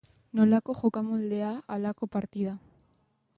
Nolako 0.37 0.75
jokamoldea 0.79 1.51
halako 1.75 2.09
partida. 2.17 2.57